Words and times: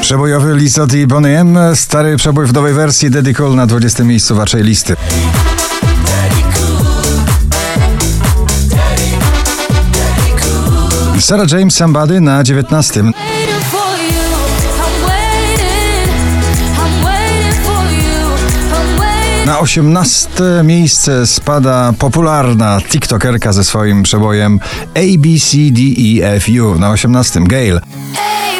Przebojowy 0.00 0.54
list 0.54 0.78
od 0.78 0.96
Bonnie 1.06 1.40
M. 1.40 1.58
Stary 1.74 2.16
przebój 2.16 2.46
w 2.46 2.52
nowej 2.52 2.74
wersji 2.74 3.10
Daddy 3.10 3.34
Cool 3.34 3.54
na 3.54 3.66
20 3.66 4.04
miejscu 4.04 4.34
waszej 4.34 4.62
listy. 4.62 4.96
Sarah 11.20 11.52
James 11.52 11.74
Somebody 11.74 12.20
na 12.20 12.44
19. 12.44 13.02
Na 19.58 19.62
18 19.62 20.30
miejsce 20.62 21.26
spada 21.26 21.92
popularna 21.92 22.80
TikTokerka 22.80 23.52
ze 23.52 23.64
swoim 23.64 24.02
przebojem 24.02 24.60
ABCDEFU 24.94 26.78
na 26.78 26.90
18. 26.90 27.40
Gail. 27.40 27.76
A, 27.76 27.80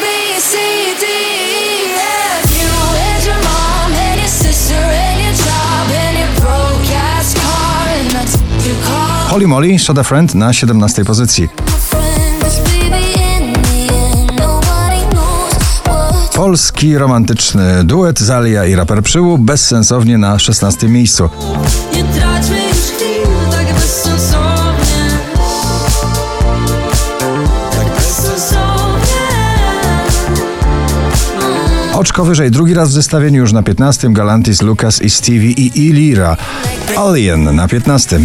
B, 0.00 0.06
C, 0.40 0.56
D, 1.00 1.06
E, 1.06 2.02
F. 2.42 2.62
You 2.62 2.68
Polski 16.34 16.98
romantyczny 16.98 17.84
duet 17.84 18.20
Zalia 18.20 18.66
i 18.66 18.74
raper 18.74 19.02
Przyłu 19.02 19.38
bezsensownie 19.38 20.18
na 20.18 20.38
16 20.38 20.88
miejscu. 20.88 21.28
Nie 21.94 22.04
traćmy 22.04 22.56
już 22.68 22.76
chwil 22.76 23.50
tak 23.50 23.74
bezsensownie. 23.74 25.08
Tak 27.70 27.94
bezsensownie. 27.94 29.12
Oczko 31.94 32.24
wyżej, 32.24 32.50
drugi 32.50 32.74
raz 32.74 32.88
w 32.88 32.92
zestawieniu 32.92 33.40
już 33.40 33.52
na 33.52 33.62
15. 33.62 34.12
Galantis, 34.12 34.62
Lucas 34.62 35.02
i 35.02 35.10
Stevie 35.10 35.50
i 35.50 35.86
Ilira. 35.88 36.36
Alien 36.96 37.56
na 37.56 37.68
15. 37.68 38.20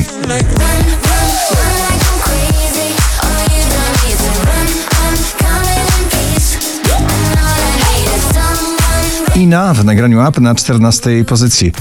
Ina 9.38 9.74
w 9.74 9.86
nagraniu 9.86 10.28
Up 10.30 10.42
na 10.42 10.56
14 10.56 11.26
pozycji. 11.26 11.72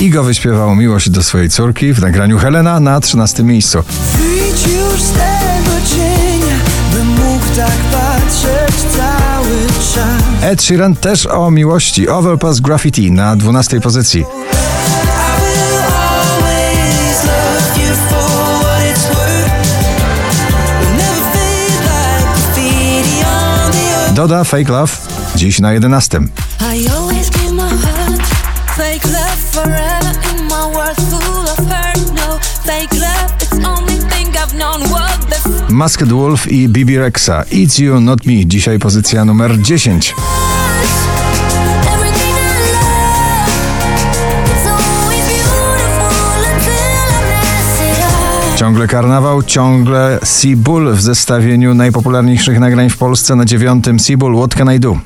Igo 0.00 0.22
wyśpiewał 0.22 0.76
miłość 0.76 1.10
do 1.10 1.22
swojej 1.22 1.50
córki 1.50 1.92
w 1.92 2.00
nagraniu 2.00 2.38
Helena 2.38 2.80
na 2.80 3.00
13 3.00 3.42
miejscu. 3.42 3.78
Wyjdź 4.12 4.66
już 4.66 5.02
z 5.02 5.12
tego 5.12 5.76
cienia, 5.90 6.56
bym 6.92 7.06
mógł 7.06 7.44
tak 7.56 7.76
patrzeć 7.92 8.76
cały 8.96 9.66
czas. 9.94 10.42
Ed 10.42 10.62
Sheeran 10.62 10.96
też 10.96 11.26
o 11.26 11.50
miłości. 11.50 12.08
Overpass 12.08 12.60
Graffiti 12.60 13.12
na 13.12 13.36
12 13.36 13.80
pozycji. 13.80 14.24
Thing 34.08 34.36
I've 34.36 34.54
known. 34.58 34.80
What 34.90 35.20
the 35.28 35.36
f- 35.36 35.70
Masked 35.70 36.12
Wolf 36.12 36.46
i 36.46 36.68
Bibi 36.68 36.94
Rexa. 36.94 37.44
It's 37.50 37.78
You 37.78 38.00
Not 38.00 38.26
Me. 38.26 38.44
Dzisiaj 38.46 38.78
pozycja 38.78 39.24
numer 39.24 39.62
10. 39.62 40.41
Ciągle 48.62 48.88
karnawał, 48.88 49.42
ciągle 49.42 50.18
Seabull 50.24 50.92
w 50.92 51.02
zestawieniu 51.02 51.74
najpopularniejszych 51.74 52.60
nagrań 52.60 52.90
w 52.90 52.96
Polsce 52.96 53.36
na 53.36 53.44
dziewiątym. 53.44 54.00
Seabull, 54.00 54.36
What 54.36 54.54
Can 54.54 54.74
I 54.74 54.80
Do? 54.80 54.96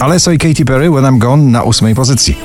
Alesso 0.00 0.32
i 0.32 0.38
Katy 0.38 0.64
Perry, 0.64 0.90
When 0.90 1.04
I'm 1.04 1.18
Gone 1.18 1.42
na 1.42 1.62
ósmej 1.62 1.94
pozycji. 1.94 2.36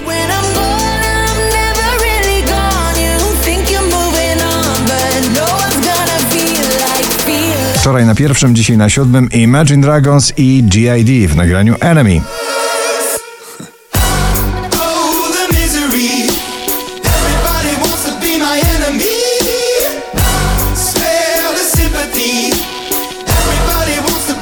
Wczoraj 7.88 8.06
na 8.06 8.16
pierwszym, 8.16 8.56
dzisiaj 8.56 8.78
na 8.78 8.90
siódmym 8.90 9.30
Imagine 9.32 9.82
Dragons 9.82 10.34
i 10.38 10.64
GID 10.64 11.32
w 11.32 11.36
nagraniu 11.36 11.76
Enemy. 11.80 12.22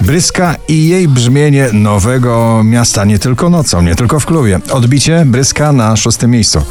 Bryska 0.02 0.56
i 0.68 0.88
jej 0.88 1.08
brzmienie 1.08 1.70
nowego 1.74 2.62
miasta 2.64 3.06
nie 3.06 3.20
tylko 3.20 3.50
nocą, 3.50 3.82
nie 3.82 3.96
tylko 3.96 4.20
w 4.20 4.26
klubie. 4.26 4.60
Odbicie 4.72 5.24
Bryska 5.26 5.72
na 5.72 5.96
szóstym 5.96 6.32
miejscu. 6.32 6.62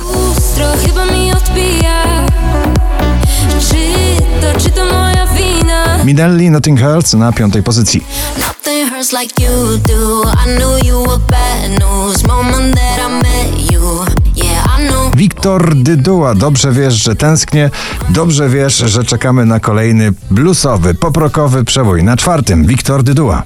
I 12.99 13.23
met 13.23 13.73
you. 13.73 14.05
Yeah, 14.37 14.79
I 14.79 14.89
knew. 14.89 15.17
Wiktor 15.17 15.75
Dyduła, 15.75 16.35
dobrze 16.35 16.73
wiesz, 16.73 16.95
że 16.95 17.17
tęsknię, 17.17 17.71
dobrze 18.11 18.49
wiesz, 18.49 18.77
że 18.77 19.05
czekamy 19.05 19.47
na 19.47 19.61
kolejny 19.61 20.13
bluesowy, 20.31 20.95
poprokowy 20.95 21.65
przebój. 21.65 22.05
Na 22.05 22.17
czwartym 22.17 22.67
Wiktor 22.67 23.03
Dyduła. 23.03 23.43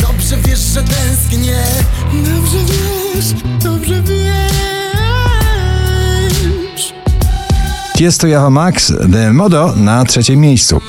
Dobrze 0.00 0.36
wiesz, 0.36 0.58
że 0.58 0.82
tęsknię. 0.82 1.56
Dobrze 2.12 2.58
wiesz, 3.14 3.26
dobrze 3.64 4.02
wiesz. 4.02 4.26
Tiesto 7.94 8.26
Java 8.26 8.50
Max, 8.50 8.92
The 9.12 9.32
Modo 9.32 9.72
na 9.76 10.04
trzecim 10.04 10.40
miejscu. 10.40 10.80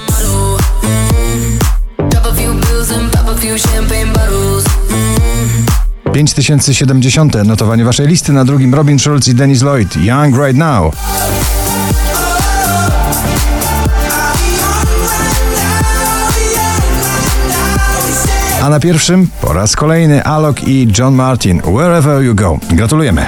5070 6.25 7.45
notowanie 7.45 7.85
waszej 7.85 8.07
listy 8.07 8.33
na 8.33 8.45
drugim 8.45 8.75
Robin 8.75 8.99
Schulz 8.99 9.27
i 9.27 9.35
Dennis 9.35 9.61
Lloyd. 9.61 9.95
Young 9.95 10.37
Right 10.37 10.57
Now. 10.57 10.95
A 18.63 18.69
na 18.69 18.79
pierwszym 18.79 19.27
po 19.41 19.53
raz 19.53 19.75
kolejny 19.75 20.23
Alok 20.23 20.67
i 20.67 20.87
John 20.99 21.15
Martin. 21.15 21.61
Wherever 21.61 22.23
you 22.23 22.35
go. 22.35 22.59
Gratulujemy. 22.71 23.27